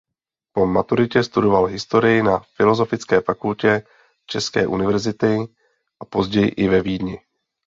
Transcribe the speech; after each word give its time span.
Po 0.53 0.65
maturitě 0.65 1.23
studoval 1.23 1.65
historii 1.65 2.23
na 2.23 2.39
Filozofické 2.39 3.21
fakultě 3.21 3.83
české 4.25 4.67
univerzity 4.67 5.37
a 5.99 6.05
později 6.05 6.47
i 6.49 6.67
ve 6.67 6.81
Vídni. 6.81 7.19